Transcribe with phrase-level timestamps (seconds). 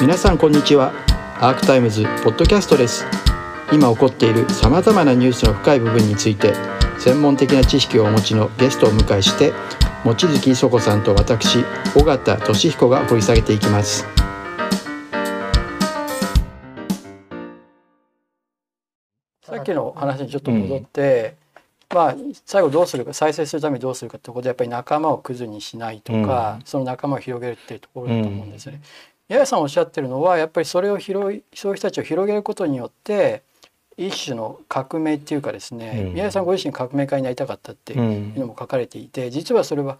[0.00, 0.92] 皆さんこんにちは。
[1.40, 3.06] アークタイムズポッドキャストです。
[3.72, 6.52] 今起こっているさまざまなニュースの深い部分について
[6.98, 9.52] 専門的な知識をお持ちのゲストをお迎えして
[10.04, 11.64] 望月磯子さんと私
[11.96, 14.06] 尾形俊彦が掘り下げていきます。
[19.42, 21.36] さっきの話にちょっと戻って、
[21.90, 28.82] うん、まあ最後どうするか再生するためにどうするかってことでやっぱり仲間をクズにしないとか、うん、その仲間を広げるっていうところだと思うんですよね。
[29.28, 33.42] 八重さんおっしゃってるのはやっぱりそれを広いそういう人たちを広げることによって
[33.96, 39.98] 一種の革命っていうかですね、うん、宮根さんご自身革命家になりたかったっていうのも書かれていて、実はそれは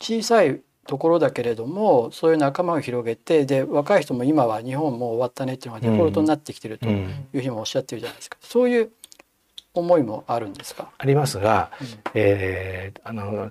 [0.00, 8.38] 小さいところだけれどもそういう仲間を広げてで若い人も今は日本もう終わったねっていうのがデフォルトになってきてるというふうにもおっしゃってるじゃないですか。
[8.40, 8.90] そういう
[9.74, 10.90] 思いもあるんですか？
[10.96, 13.50] ありますが、うん、えー、あの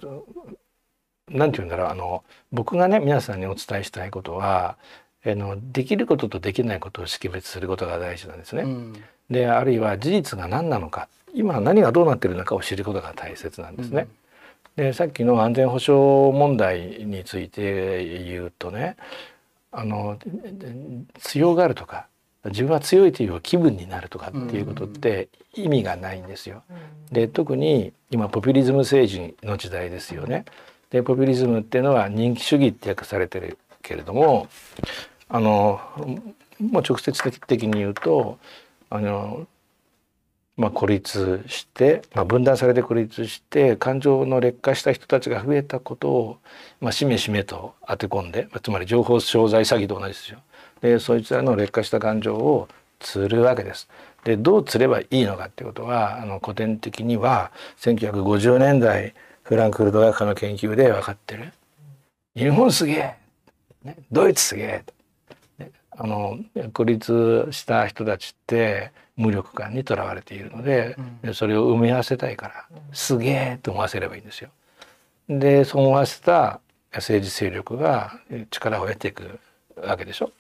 [1.30, 4.78] なんて言うんだろうあの僕がね皆さんにお伝えしたいことは
[5.26, 8.64] あのできることとできないことを識別することが大事なんですね。
[8.64, 8.94] うん、
[9.30, 14.08] であるいは事実が何なのか今何がどうなっているのかを知ることが大切なんですね。
[14.78, 18.96] うん、でさっきの安全保障問題について言うとね
[19.72, 20.18] あの
[21.20, 22.08] 強がるとか
[22.46, 26.64] 自分は強いという気分になるとかっていうことって意味がないんですよ。
[27.12, 30.46] で特に今ポピュリズム政治の時代ですよね。
[30.90, 34.48] でポピュリズムっていうのは人気主義って訳されてるけれども
[35.30, 35.80] あの
[36.60, 38.38] もう直接的に言うと
[38.90, 39.48] あの、
[40.56, 46.38] まあ、孤立して、まあ、分断されて孤立して感情の劣化した人たちが増えたことを、
[46.80, 50.40] まあ、しめしめと当て込んで、まあ、つまり情報商材詐欺と同じですよ。
[50.82, 52.68] でそいつらの劣化した感情を
[53.00, 53.90] 釣るわけです。
[54.24, 59.14] でどう釣ればいいのかっていうことはあの古典的には1950年代
[59.48, 61.54] フランクフルト学科の研究で分かってる。
[62.36, 63.16] 日本すげえ、
[63.86, 64.84] ね、ドイツすげ
[65.60, 66.38] えあの
[66.74, 74.50] 孤立した人たちって無力感にとらわれているので、うん、それを埋め合わせたいから、すげえと思わせればいいんですよ。
[75.30, 76.60] でそう思わせた
[76.94, 78.20] 政治勢力が
[78.52, 79.40] 力を得ていく
[79.82, 80.32] わけでしょ。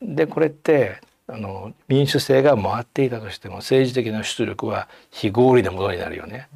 [0.00, 6.48] でこれってあの民主制が回っていたとしても政治的な出力は非合理なものになるよね。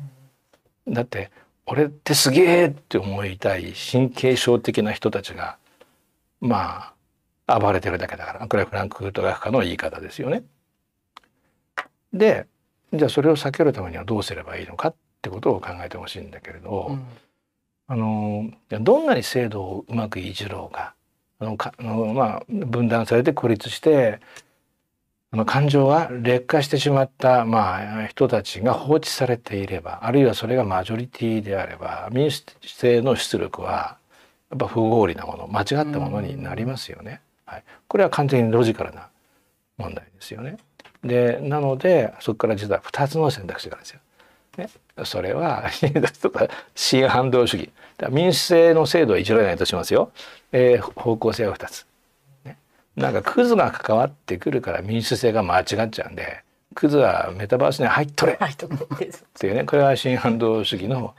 [0.88, 1.31] だって
[1.66, 5.59] 俺ってすげえって思いたい神経症的な人たちが
[6.41, 6.93] ま
[7.47, 10.44] あ暴れてるだけだからこれはフランクフルト学科の言い方ですよね。
[12.12, 12.47] で
[12.93, 17.04] じゃあそれを避けるためにはどうすればいいのかってことを考えてほしいんだけれど、うん、
[17.88, 18.50] あの
[18.81, 20.94] どんなに制度をうまくいじろうが
[21.41, 24.21] あのかあの、まあ、分断されて孤立して
[25.44, 33.98] 感情が劣化してしまった、まあ、人たちが放置されていればあるいはそれがマジョリティであれば民主制の出力は
[34.50, 37.20] やっぱ不合理なもの間違ったものになりますよね。
[37.44, 39.09] はい、これは完全にロジカルな
[39.76, 40.56] 問題ですよね。
[41.04, 44.00] でなのでそこから実は2つの選択肢があるんですよ。
[44.56, 44.70] ね、
[45.04, 45.65] それは
[46.75, 47.70] 新反動主義
[48.10, 50.10] 民主制の制度はいじらないとしますよ、
[50.53, 51.86] えー、方向性は2つ。
[52.96, 56.42] ね、なんかクズが関わってくるから民主制が間違っちゃうんで
[56.74, 58.38] クズはメタバースに入っとれっ
[59.38, 61.14] ていうね これは新反動主義の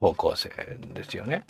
[0.00, 0.50] 方向性
[0.94, 1.44] ですよね。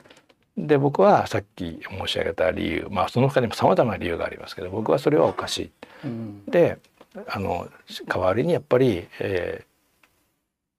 [0.56, 5.70] で僕はさっき申し上げた理由まあその他にもさまざまな理由がありますけど僕はそれはおかしい。
[6.04, 6.78] うん、で
[7.26, 7.68] あの
[8.06, 9.64] 代わりにやっぱり、え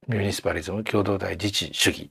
[0.07, 2.09] ー、ミュニシパリズム共同体自治主義、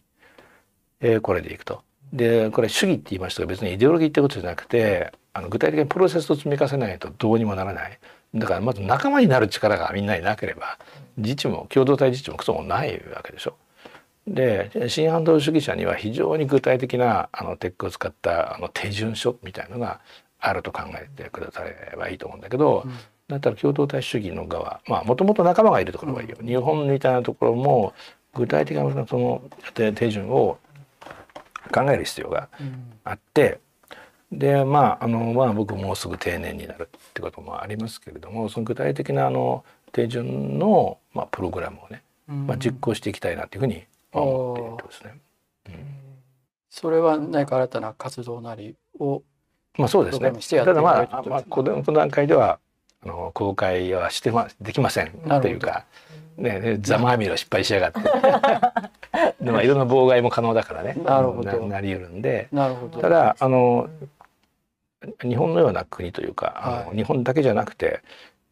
[1.00, 1.82] えー、これでいくと。
[2.12, 7.98] でこれ主義って言いましたが別にイデオロギーってことじゃなくてあの具体的にプロセスを積み重ねないとどうにもならない。
[8.34, 10.78] だからまず仲間になる力がみんなになければ
[11.16, 13.56] 自治も共同体自治もクソもないわけでしょ。
[14.26, 20.00] で新反動主義者には非常に具体的なあのテックを使ったあの手順書みたいのが
[20.38, 22.92] あると考えてくださればいいと思うんだけど、うん、
[23.28, 27.92] だったら共同体主義の側まあもともと仲間がいるところはいいよ、うん、日本みたいなところも
[28.34, 29.42] 具体的なその
[29.74, 30.58] 手順を
[31.72, 32.48] 考える必要が
[33.04, 33.58] あって、うん、
[34.32, 43.82] でまああのまあ僕もうすぐ定年になるってこともありますけれどもその具体的なあの手順の、まあ、プログラムをね、まあ、実行していきたいなというふうに
[44.12, 45.20] 思っているとですね。
[45.66, 45.74] うん、
[46.68, 49.22] それは何か新たな活動なりを
[49.76, 50.32] まあそうですね。
[50.64, 52.58] ただまあ、まあ、この段階では
[53.02, 55.12] あの公開はしてまできません
[55.42, 55.86] というか、
[56.36, 58.00] ね、ねざまみろ失敗しやがって。
[59.40, 60.94] でまあいろんな妨害も可能だからね。
[61.04, 61.66] なるほど。
[61.66, 62.48] なり得るんで。
[62.52, 63.00] なるほど。
[63.00, 63.88] ただあの
[65.22, 68.00] 日本のような国というか、はい、日本だけじゃなくて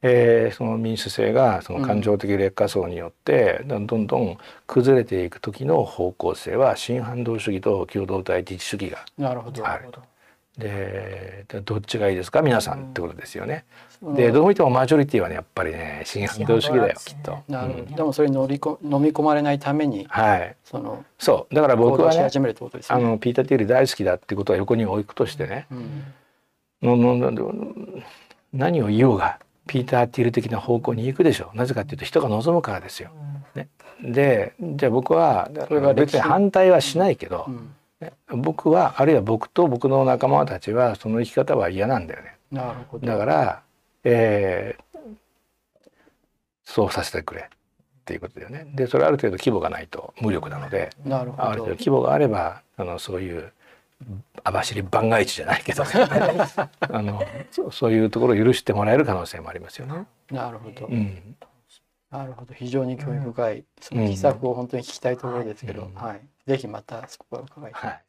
[0.00, 9.24] えー、その民主制がその感情的劣化層によって、どんどん崩れていく時の方向性は新反動主義と共同体自治主義がある。
[9.24, 9.62] なるほど
[10.56, 12.42] でどっちがいいですか？
[12.42, 13.64] 皆さんってことですよね。
[13.98, 17.38] そのでどう見てもマジョリティはねやっぱりね新反動主義だよきっと。
[17.48, 20.56] うんでもそれに乗りこ飲み込まれないためにはい。
[20.64, 22.96] そのそうだから行僕はね動し始めるってことですね。
[22.96, 26.04] あのピーター・ティーリ大好きだってことは横に置くとしてね、うん
[28.52, 33.10] 何を言おうがピーター・ティール的な方向に行くでしょうなぜかっていうと人が望むからですよ。
[33.54, 33.68] ね、
[34.02, 35.50] でじゃあ僕は
[35.94, 42.36] 別に反対はしないけどう、んね僕はあるいは僕と僕の仲間たちはその生き方は嫌なんだよね。
[42.50, 43.06] なるほど。
[43.06, 43.62] だから、
[44.04, 44.82] えー
[46.64, 47.48] そうさせてくれっ
[48.04, 48.66] ていうことだよね。
[48.74, 51.78] でそれある程度規模がないと無力なのでなるほどある程度。
[51.78, 53.52] 規模があればあのそういう
[54.44, 55.82] 網走番外地じゃないけど
[56.80, 60.06] あのそそういうところを許してもらえる可能性もありますよね。
[60.30, 60.86] なるほど。
[60.86, 61.36] うん、
[62.10, 62.54] なるほど。
[62.54, 66.20] 非常に興味深い、その秘策を本当に聞きたいところですけど、うんはい。
[66.46, 67.90] ぜひまたそこは伺いたい。
[67.90, 68.04] はい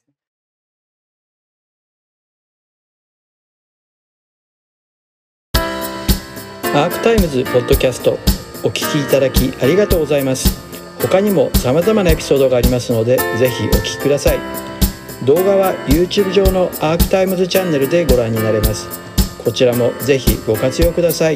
[6.71, 8.11] アークタイムズポッドキャスト
[8.63, 10.61] お聞きいただきありがとうございます
[11.01, 14.78] 他にも様々なエピソードがありますのでぜひお聞きください
[15.25, 18.87] 動画は YouTube 上のアークタイムズチャンネルでご覧になれます。
[19.43, 21.35] こちらもぜひご活用ください。